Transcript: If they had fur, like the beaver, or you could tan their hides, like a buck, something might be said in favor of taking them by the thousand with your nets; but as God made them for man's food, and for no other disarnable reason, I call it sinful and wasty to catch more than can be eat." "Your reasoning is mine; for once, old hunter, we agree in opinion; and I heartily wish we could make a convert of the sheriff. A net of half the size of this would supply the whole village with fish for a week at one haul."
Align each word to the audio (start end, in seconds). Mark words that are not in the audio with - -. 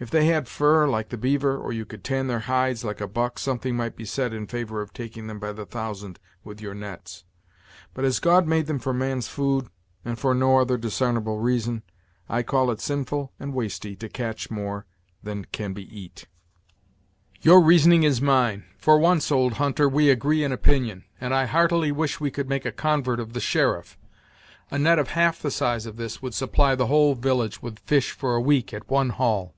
If 0.00 0.10
they 0.10 0.26
had 0.26 0.48
fur, 0.48 0.86
like 0.88 1.08
the 1.08 1.16
beaver, 1.16 1.56
or 1.56 1.72
you 1.72 1.86
could 1.86 2.04
tan 2.04 2.26
their 2.26 2.40
hides, 2.40 2.84
like 2.84 3.00
a 3.00 3.06
buck, 3.08 3.38
something 3.38 3.74
might 3.74 3.96
be 3.96 4.04
said 4.04 4.34
in 4.34 4.48
favor 4.48 4.82
of 4.82 4.92
taking 4.92 5.28
them 5.28 5.38
by 5.38 5.52
the 5.52 5.64
thousand 5.64 6.18
with 6.42 6.60
your 6.60 6.74
nets; 6.74 7.24
but 7.94 8.04
as 8.04 8.18
God 8.18 8.46
made 8.46 8.66
them 8.66 8.78
for 8.80 8.92
man's 8.92 9.28
food, 9.28 9.68
and 10.04 10.18
for 10.18 10.34
no 10.34 10.58
other 10.58 10.76
disarnable 10.76 11.38
reason, 11.38 11.84
I 12.28 12.42
call 12.42 12.70
it 12.70 12.80
sinful 12.82 13.32
and 13.38 13.54
wasty 13.54 13.96
to 14.00 14.08
catch 14.08 14.50
more 14.50 14.84
than 15.22 15.46
can 15.46 15.72
be 15.72 15.84
eat." 15.96 16.26
"Your 17.40 17.62
reasoning 17.62 18.02
is 18.02 18.20
mine; 18.20 18.64
for 18.76 18.98
once, 18.98 19.30
old 19.30 19.54
hunter, 19.54 19.88
we 19.88 20.10
agree 20.10 20.42
in 20.44 20.52
opinion; 20.52 21.04
and 21.20 21.32
I 21.32 21.46
heartily 21.46 21.92
wish 21.92 22.20
we 22.20 22.32
could 22.32 22.48
make 22.48 22.66
a 22.66 22.72
convert 22.72 23.20
of 23.20 23.32
the 23.32 23.40
sheriff. 23.40 23.96
A 24.72 24.78
net 24.78 24.98
of 24.98 25.10
half 25.10 25.40
the 25.40 25.52
size 25.52 25.86
of 25.86 25.96
this 25.96 26.20
would 26.20 26.34
supply 26.34 26.74
the 26.74 26.88
whole 26.88 27.14
village 27.14 27.62
with 27.62 27.78
fish 27.78 28.10
for 28.10 28.34
a 28.34 28.40
week 28.40 28.74
at 28.74 28.90
one 28.90 29.08
haul." 29.10 29.54